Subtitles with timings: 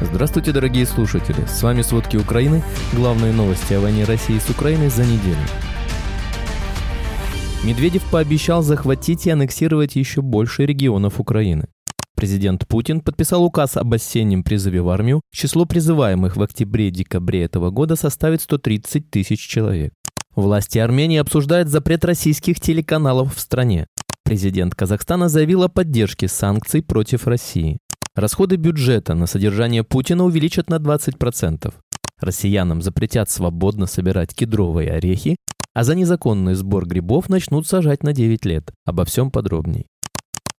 [0.00, 1.46] Здравствуйте, дорогие слушатели!
[1.46, 2.64] С вами «Сводки Украины».
[2.92, 5.38] Главные новости о войне России с Украиной за неделю.
[7.62, 11.68] Медведев пообещал захватить и аннексировать еще больше регионов Украины.
[12.16, 15.20] Президент Путин подписал указ об осеннем призыве в армию.
[15.32, 19.92] Число призываемых в октябре-декабре этого года составит 130 тысяч человек.
[20.34, 23.86] Власти Армении обсуждают запрет российских телеканалов в стране.
[24.24, 27.78] Президент Казахстана заявил о поддержке санкций против России.
[28.16, 31.74] Расходы бюджета на содержание Путина увеличат на 20%.
[32.20, 35.34] Россиянам запретят свободно собирать кедровые орехи,
[35.74, 38.72] а за незаконный сбор грибов начнут сажать на 9 лет.
[38.84, 39.86] Обо всем подробней.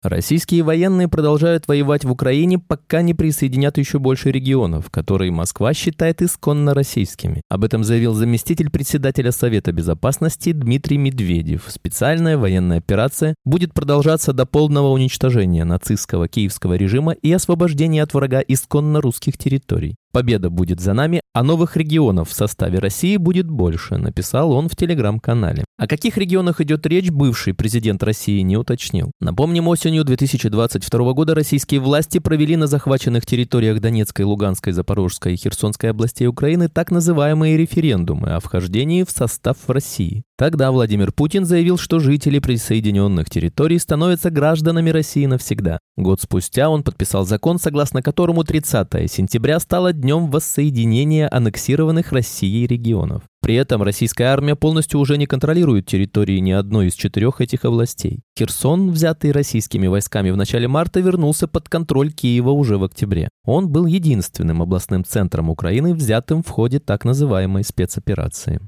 [0.07, 6.21] Российские военные продолжают воевать в Украине, пока не присоединят еще больше регионов, которые Москва считает
[6.21, 7.41] исконно российскими.
[7.49, 11.63] Об этом заявил заместитель председателя Совета Безопасности Дмитрий Медведев.
[11.69, 18.41] Специальная военная операция будет продолжаться до полного уничтожения нацистского киевского режима и освобождения от врага
[18.47, 19.95] исконно русских территорий.
[20.15, 24.75] Победа будет за нами, а новых регионов в составе России будет больше, написал он в
[24.77, 25.65] телеграм-канале.
[25.77, 29.11] О каких регионах идет речь, бывший президент России не уточнил.
[29.19, 35.89] Напомним, осенью 2022 года российские власти провели на захваченных территориях Донецкой, Луганской, Запорожской и Херсонской
[35.89, 40.23] областей Украины так называемые референдумы о вхождении в состав России.
[40.37, 45.79] Тогда Владимир Путин заявил, что жители присоединенных территорий становятся гражданами России навсегда.
[45.97, 53.23] Год спустя он подписал закон, согласно которому 30 сентября стало днем воссоединения аннексированных Россией регионов.
[53.41, 58.21] При этом российская армия полностью уже не контролирует территории ни одной из четырех этих областей.
[58.37, 63.29] Херсон, взятый российскими войсками в начале марта, вернулся под контроль Киева уже в октябре.
[63.45, 68.61] Он был единственным областным центром Украины, взятым в ходе так называемой спецоперации.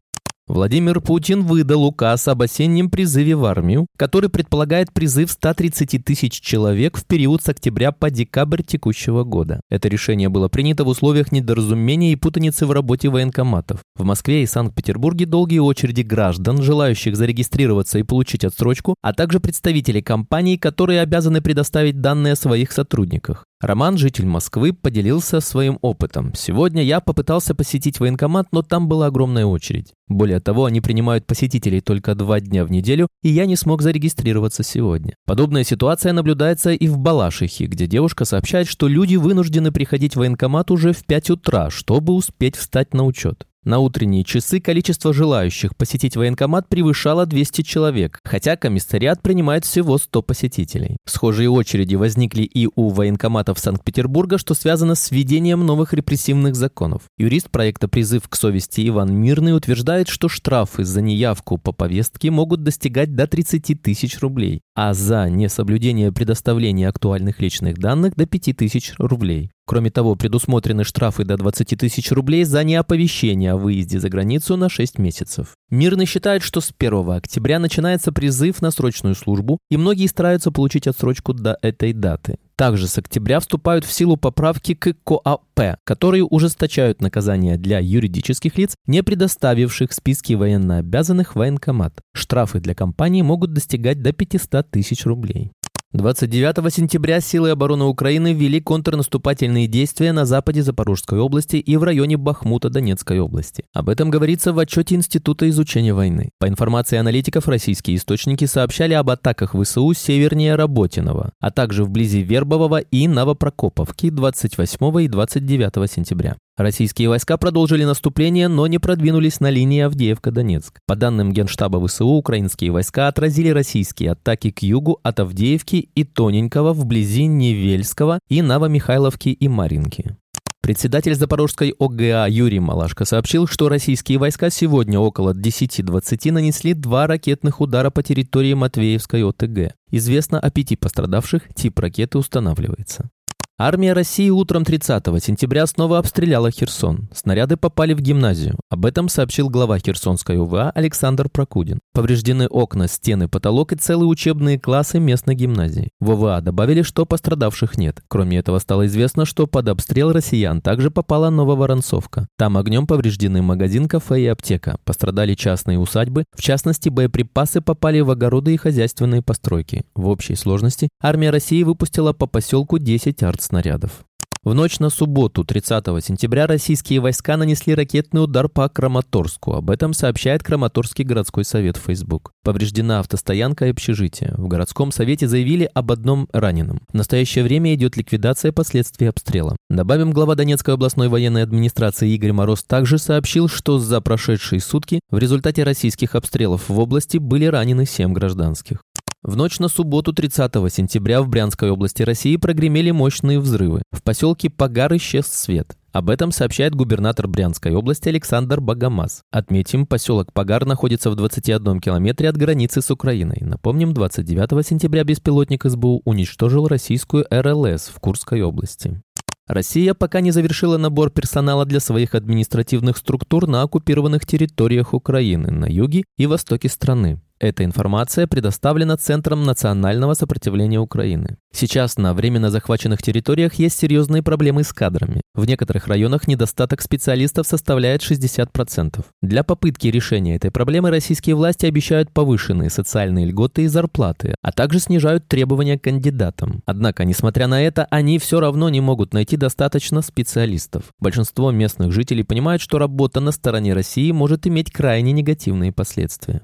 [0.48, 6.98] Владимир Путин выдал указ об осеннем призыве в армию, который предполагает призыв 130 тысяч человек
[6.98, 9.59] в период с октября по декабрь текущего года.
[9.70, 13.81] Это решение было принято в условиях недоразумения и путаницы в работе военкоматов.
[13.98, 20.02] В Москве и Санкт-Петербурге долгие очереди граждан, желающих зарегистрироваться и получить отсрочку, а также представителей
[20.02, 23.43] компаний, которые обязаны предоставить данные о своих сотрудниках.
[23.60, 26.32] Роман, житель Москвы, поделился своим опытом.
[26.36, 29.94] «Сегодня я попытался посетить военкомат, но там была огромная очередь.
[30.08, 34.62] Более того, они принимают посетителей только два дня в неделю, и я не смог зарегистрироваться
[34.62, 35.16] сегодня.
[35.26, 40.70] Подобная ситуация наблюдается и в Балашихе, где девушка сообщает, что люди вынуждены приходить в военкомат
[40.70, 43.48] уже в 5 утра, чтобы успеть встать на учет.
[43.67, 50.22] На утренние часы количество желающих посетить военкомат превышало 200 человек, хотя комиссариат принимает всего 100
[50.22, 50.95] посетителей.
[51.05, 57.02] Схожие очереди возникли и у военкоматов Санкт-Петербурга, что связано с введением новых репрессивных законов.
[57.17, 62.64] Юрист проекта «Призыв к совести» Иван Мирный утверждает, что штрафы за неявку по повестке могут
[62.64, 68.94] достигать до 30 тысяч рублей, а за несоблюдение предоставления актуальных личных данных до 5 тысяч
[68.98, 69.52] рублей.
[69.67, 74.70] Кроме того, предусмотрены штрафы до 20 тысяч рублей за неоповещение о выезде за границу на
[74.70, 75.55] 6 месяцев.
[75.70, 80.88] Мирный считает, что с 1 октября начинается призыв на срочную службу, и многие стараются получить
[80.88, 82.38] отсрочку до этой даты.
[82.55, 88.73] Также с октября вступают в силу поправки к КОАП, которые ужесточают наказания для юридических лиц,
[88.88, 91.99] не предоставивших списки военнообязанных военкомат.
[92.16, 95.52] Штрафы для компаний могут достигать до 500 тысяч рублей.
[95.93, 102.17] 29 сентября силы обороны Украины ввели контрнаступательные действия на западе Запорожской области и в районе
[102.17, 103.64] Бахмута Донецкой области.
[103.73, 106.30] Об этом говорится в отчете Института изучения войны.
[106.39, 112.80] По информации аналитиков, российские источники сообщали об атаках ВСУ севернее Работиного, а также вблизи Вербового
[112.80, 116.36] и Новопрокоповки 28 и 29 сентября.
[116.58, 120.80] Российские войска продолжили наступление, но не продвинулись на линии Авдеевка-Донецк.
[120.88, 126.73] По данным Генштаба ВСУ, украинские войска отразили российские атаки к югу от Авдеевки и Тоненького
[126.73, 130.18] вблизи Невельского и Новомихайловки и Маринки.
[130.60, 137.62] Председатель Запорожской ОГА Юрий Малашко сообщил, что российские войска сегодня около 10.20 нанесли два ракетных
[137.62, 139.75] удара по территории Матвеевской ОТГ.
[139.92, 143.12] Известно о пяти пострадавших, тип ракеты устанавливается.
[143.60, 147.10] Армия России утром 30 сентября снова обстреляла Херсон.
[147.12, 148.60] Снаряды попали в гимназию.
[148.70, 151.80] Об этом сообщил глава Херсонской УВА Александр Прокудин.
[151.92, 155.90] Повреждены окна, стены, потолок и целые учебные классы местной гимназии.
[156.00, 158.04] В УВА добавили, что пострадавших нет.
[158.08, 162.28] Кроме этого стало известно, что под обстрел россиян также попала Нововоронцовка.
[162.38, 164.78] Там огнем повреждены магазин, кафе и аптека.
[164.86, 166.26] Пострадали частные усадьбы.
[166.36, 169.84] В частности, боеприпасы попали в огороды и хозяйственные постройки.
[169.96, 174.04] В общей сложности армия России выпустила по поселку 10 артс снарядов.
[174.48, 179.54] В ночь на субботу, 30 сентября, российские войска нанесли ракетный удар по Краматорску.
[179.54, 182.32] Об этом сообщает Краматорский городской совет в Facebook.
[182.46, 184.34] Повреждена автостоянка и общежитие.
[184.38, 186.80] В городском совете заявили об одном раненом.
[186.90, 189.58] В настоящее время идет ликвидация последствий обстрела.
[189.70, 195.18] Добавим, глава Донецкой областной военной администрации Игорь Мороз также сообщил, что за прошедшие сутки в
[195.18, 198.78] результате российских обстрелов в области были ранены 7 гражданских.
[199.24, 203.81] В ночь на субботу 30 сентября в Брянской области России прогремели мощные взрывы.
[203.92, 205.75] В поселке Погар исчез свет.
[205.92, 209.24] Об этом сообщает губернатор Брянской области Александр Богомаз.
[209.31, 213.40] Отметим, поселок Погар находится в 21 километре от границы с Украиной.
[213.42, 219.02] Напомним, 29 сентября беспилотник СБУ уничтожил российскую РЛС в Курской области.
[219.48, 225.66] Россия пока не завершила набор персонала для своих административных структур на оккупированных территориях Украины на
[225.66, 227.19] юге и востоке страны.
[227.39, 231.38] Эта информация предоставлена Центром национального сопротивления Украины.
[231.54, 235.22] Сейчас на временно захваченных территориях есть серьезные проблемы с кадрами.
[235.36, 239.06] В некоторых районах недостаток специалистов составляет 60%.
[239.22, 244.80] Для попытки решения этой проблемы российские власти обещают повышенные социальные льготы и зарплаты, а также
[244.80, 246.63] снижают требования к кандидатам.
[246.66, 250.86] Однако, несмотря на это, они все равно не могут найти достаточно специалистов.
[251.00, 256.42] Большинство местных жителей понимают, что работа на стороне России может иметь крайне негативные последствия.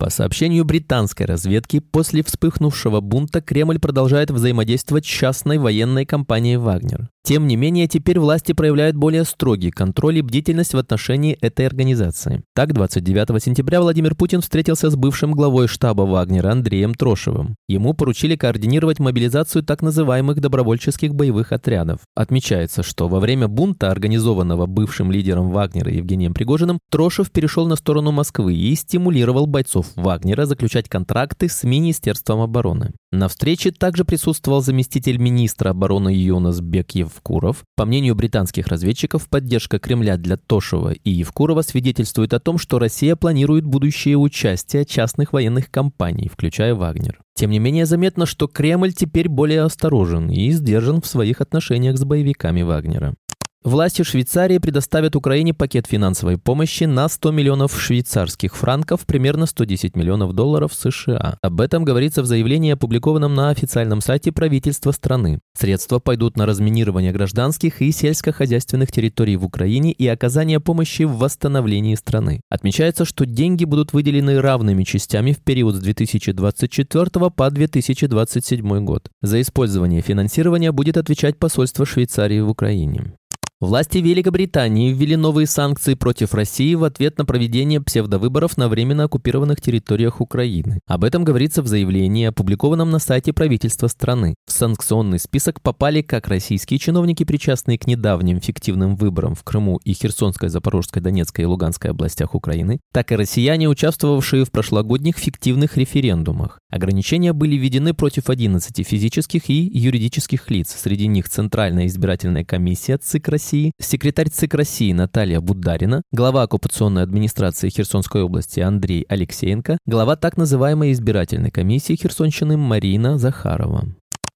[0.00, 7.10] По сообщению британской разведки, после вспыхнувшего бунта Кремль продолжает взаимодействовать с частной военной компанией «Вагнер».
[7.22, 12.42] Тем не менее, теперь власти проявляют более строгий контроль и бдительность в отношении этой организации.
[12.54, 17.56] Так, 29 сентября Владимир Путин встретился с бывшим главой штаба Вагнера Андреем Трошевым.
[17.68, 22.00] Ему поручили координировать мобилизацию так называемых добровольческих боевых отрядов.
[22.14, 28.12] Отмечается, что во время бунта, организованного бывшим лидером Вагнера Евгением Пригожиным, Трошев перешел на сторону
[28.12, 32.92] Москвы и стимулировал бойцов Вагнера заключать контракты с Министерством обороны.
[33.12, 37.64] На встрече также присутствовал заместитель министра обороны Юнас Бек Евкуров.
[37.76, 43.16] По мнению британских разведчиков, поддержка Кремля для Тошева и Евкурова свидетельствует о том, что Россия
[43.16, 47.20] планирует будущее участие частных военных компаний, включая Вагнер.
[47.34, 52.04] Тем не менее, заметно, что Кремль теперь более осторожен и сдержан в своих отношениях с
[52.04, 53.14] боевиками Вагнера.
[53.62, 60.32] Власти Швейцарии предоставят Украине пакет финансовой помощи на 100 миллионов швейцарских франков, примерно 110 миллионов
[60.32, 61.36] долларов США.
[61.42, 65.40] Об этом говорится в заявлении, опубликованном на официальном сайте правительства страны.
[65.54, 71.96] Средства пойдут на разминирование гражданских и сельскохозяйственных территорий в Украине и оказание помощи в восстановлении
[71.96, 72.40] страны.
[72.48, 79.10] Отмечается, что деньги будут выделены равными частями в период с 2024 по 2027 год.
[79.20, 83.12] За использование финансирования будет отвечать посольство Швейцарии в Украине.
[83.60, 89.60] Власти Великобритании ввели новые санкции против России в ответ на проведение псевдовыборов на временно оккупированных
[89.60, 90.80] территориях Украины.
[90.86, 94.34] Об этом говорится в заявлении, опубликованном на сайте правительства страны.
[94.46, 99.92] В санкционный список попали как российские чиновники, причастные к недавним фиктивным выборам в Крыму и
[99.92, 106.60] Херсонской, Запорожской, Донецкой и Луганской областях Украины, так и россияне, участвовавшие в прошлогодних фиктивных референдумах.
[106.70, 113.28] Ограничения были введены против 11 физических и юридических лиц, среди них Центральная избирательная комиссия ЦИК
[113.28, 120.14] России, России, секретарь ЦИК России Наталья Бударина, глава оккупационной администрации Херсонской области Андрей Алексеенко, глава
[120.14, 123.88] так называемой избирательной комиссии Херсонщины Марина Захарова.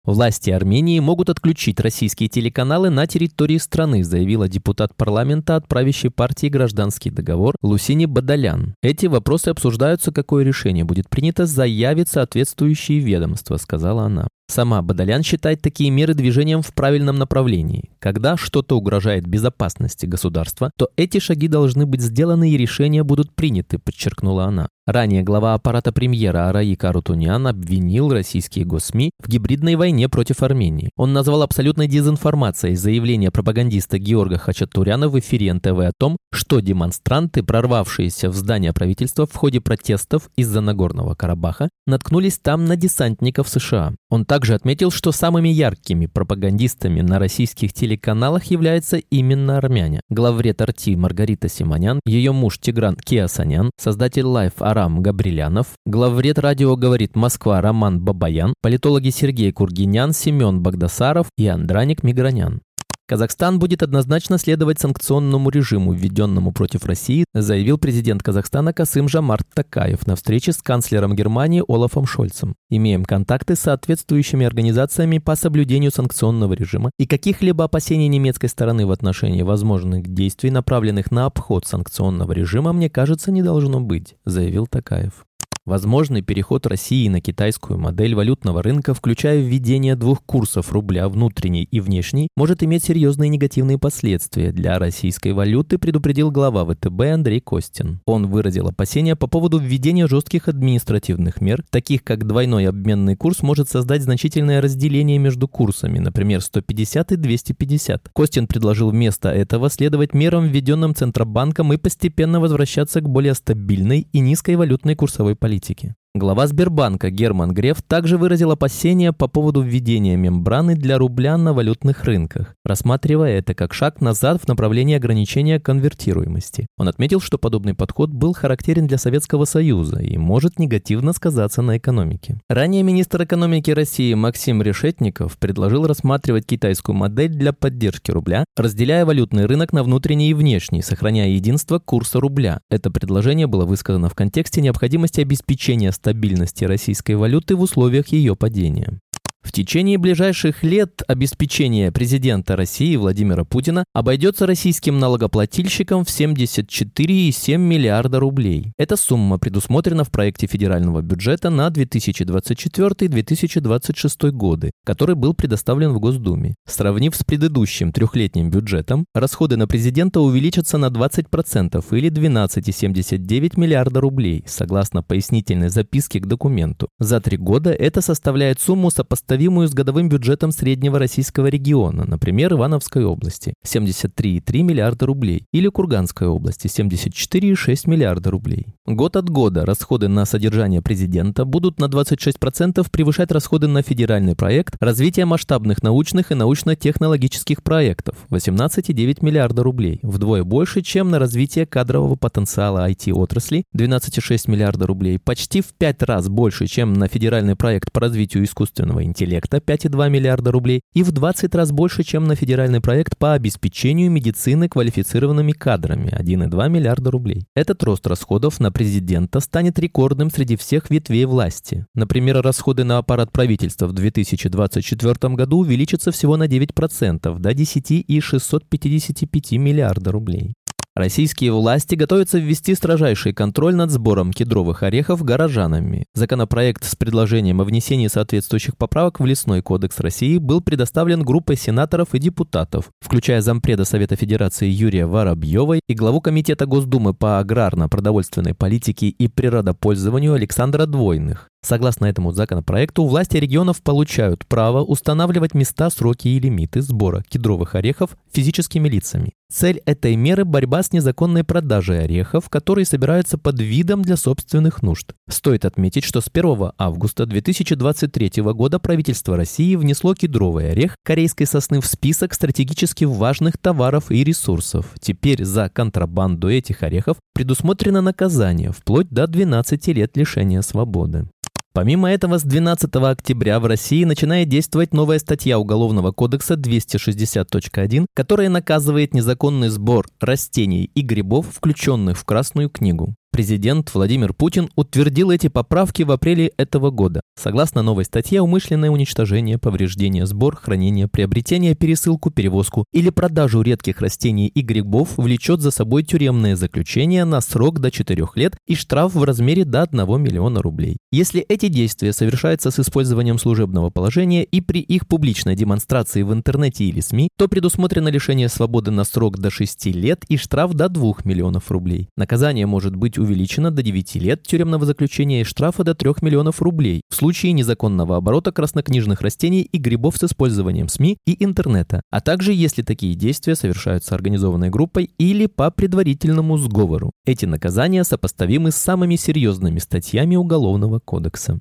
[0.05, 6.49] Власти Армении могут отключить российские телеканалы на территории страны, заявила депутат парламента от правящей партии
[6.49, 8.75] «Гражданский договор» Лусини Бадалян.
[8.83, 14.27] Эти вопросы обсуждаются, какое решение будет принято, заявит соответствующие ведомства, сказала она.
[14.47, 17.91] Сама Бадалян считает такие меры движением в правильном направлении.
[17.99, 23.79] Когда что-то угрожает безопасности государства, то эти шаги должны быть сделаны и решения будут приняты,
[23.79, 24.69] подчеркнула она.
[24.87, 30.91] Ранее глава аппарата премьера Араик Арутунян обвинил российские госсми в гибридной войне против Армении.
[30.95, 37.43] Он назвал абсолютной дезинформацией заявление пропагандиста Георга Хачатуряна в эфире НТВ о том, что демонстранты,
[37.43, 43.95] прорвавшиеся в здание правительства в ходе протестов из-за Нагорного Карабаха, наткнулись там на десантников США.
[44.11, 50.01] Он также отметил, что самыми яркими пропагандистами на российских телеканалах являются именно армяне.
[50.11, 57.17] Главред Арти Маргарита Симонян, ее муж Тигран Киасанян, создатель Life Арам Габрилянов, главред радио «Говорит
[57.17, 62.61] Москва» Роман Бабаян, политологи Сергей Кургинян, Семен Багдасаров и Андраник Мигранян.
[63.07, 70.07] Казахстан будет однозначно следовать санкционному режиму, введенному против России, заявил президент Казахстана Касым Жамарт Такаев
[70.07, 72.55] на встрече с канцлером Германии Олафом Шольцем.
[72.71, 78.91] Имеем контакты с соответствующими организациями по соблюдению санкционного режима и каких-либо опасений немецкой стороны в
[78.91, 85.27] отношении возможных действий, направленных на обход санкционного режима, мне кажется, не должно быть, заявил Такаев.
[85.67, 91.81] Возможный переход России на китайскую модель валютного рынка, включая введение двух курсов рубля внутренний и
[91.81, 98.01] внешний, может иметь серьезные негативные последствия для российской валюты, предупредил глава ВТБ Андрей Костин.
[98.05, 103.71] Он выразил опасения по поводу введения жестких административных мер, таких как двойной обменный курс может
[103.71, 108.11] создать значительное разделение между курсами, например, 150 и 250.
[108.13, 114.21] Костин предложил вместо этого следовать мерам, введенным Центробанком, и постепенно возвращаться к более стабильной и
[114.21, 115.95] низкой валютной курсовой политике политики.
[116.17, 122.05] Глава Сбербанка Герман Греф также выразил опасения по поводу введения мембраны для рубля на валютных
[122.05, 126.69] рынках, рассматривая это как шаг назад в направлении ограничения конвертируемости.
[126.79, 131.79] Он отметил, что подобный подход был характерен для Советского Союза и может негативно сказаться на
[131.79, 132.39] экономике.
[132.49, 139.47] Ранее министр экономики России Максим Решетников предложил рассматривать китайскую модель для поддержки рубля, разделяя валютный
[139.47, 142.61] рынок на внутренний и внешний, сохраняя единство курса рубля.
[142.71, 149.01] Это предложение было высказано в контексте необходимости обеспечения стабильности российской валюты в условиях ее падения.
[149.45, 158.21] В течение ближайших лет обеспечение президента России Владимира Путина обойдется российским налогоплательщикам в 74,7 миллиарда
[158.21, 158.73] рублей.
[158.79, 166.55] Эта сумма предусмотрена в проекте федерального бюджета на 2024-2026 годы, который был предоставлен в Госдуме.
[166.67, 174.43] Сравнив с предыдущим трехлетним бюджетом, расходы на президента увеличатся на 20% или 12,79 миллиарда рублей,
[174.47, 176.89] согласно пояснительной записке к документу.
[176.99, 182.53] За три года это составляет сумму сопоставимую сопоставимую с годовым бюджетом среднего российского региона, например,
[182.53, 188.67] Ивановской области– 73,3 миллиарда рублей, или Курганской области– 74,6 миллиарда рублей.
[188.87, 194.77] Год от года расходы на содержание президента будут на 26% превышать расходы на федеральный проект
[194.81, 202.15] развития масштабных научных и научно-технологических проектов– 18,9 миллиарда рублей, вдвое больше, чем на развитие кадрового
[202.15, 208.01] потенциала IT-отрасли– 12,6 миллиарда рублей, почти в пять раз больше, чем на федеральный проект по
[208.01, 212.81] развитию искусственного интеллекта интеллекта 5,2 миллиарда рублей и в 20 раз больше, чем на федеральный
[212.81, 217.47] проект по обеспечению медицины квалифицированными кадрами 1,2 миллиарда рублей.
[217.55, 221.87] Этот рост расходов на президента станет рекордным среди всех ветвей власти.
[221.95, 230.13] Например, расходы на аппарат правительства в 2024 году увеличатся всего на 9% до 10,655 миллиарда
[230.13, 230.55] рублей.
[230.97, 236.07] Российские власти готовятся ввести строжайший контроль над сбором кедровых орехов горожанами.
[236.15, 242.15] Законопроект с предложением о внесении соответствующих поправок в Лесной кодекс России был предоставлен группой сенаторов
[242.15, 249.09] и депутатов, включая зампреда Совета Федерации Юрия Воробьева и главу Комитета Госдумы по аграрно-продовольственной политике
[249.09, 251.51] и природопользованию Александра Двойных.
[251.65, 258.19] Согласно этому законопроекту, власти регионов получают право устанавливать места, сроки и лимиты сбора кедровых орехов
[258.31, 259.33] физическими лицами.
[259.51, 265.15] Цель этой меры– борьба с незаконной продажей орехов, которые собираются под видом для собственных нужд.
[265.31, 271.81] Стоит отметить, что с 1 августа 2023 года правительство России внесло кедровый орех корейской сосны
[271.81, 274.93] в список стратегически важных товаров и ресурсов.
[275.01, 281.29] Теперь за контрабанду этих орехов предусмотрено наказание вплоть до 12 лет лишения свободы.
[281.75, 288.49] Помимо этого, с 12 октября в России начинает действовать новая статья Уголовного кодекса 260.1, которая
[288.49, 293.17] наказывает незаконный сбор растений и грибов, включенных в Красную книгу.
[293.35, 297.21] Президент Владимир Путин утвердил эти поправки в апреле этого года.
[297.37, 304.47] Согласно новой статье, умышленное уничтожение, повреждение, сбор, хранение, приобретение, пересылку, перевозку или продажу редких растений
[304.47, 309.25] и грибов влечет за собой тюремное заключение на срок до 4 лет и штраф в
[309.25, 310.99] размере до 1 миллиона рублей.
[311.11, 316.85] Если эти действия совершаются с использованием служебного положения и при их публичной демонстрации в интернете
[316.85, 321.15] или СМИ, то предусмотрено лишение свободы на срок до 6 лет и штраф до 2
[321.25, 322.11] миллионов рублей.
[322.17, 327.03] Наказание может быть увеличено до 9 лет тюремного заключения и штрафа до 3 миллионов рублей
[327.11, 332.53] в случае незаконного оборота краснокнижных растений и грибов с использованием СМИ и интернета, а также
[332.53, 337.11] если такие действия совершаются организованной группой или по предварительному сговору.
[337.27, 341.61] Эти наказания сопоставимы с самыми серьезными статьями Уголовного кодекса.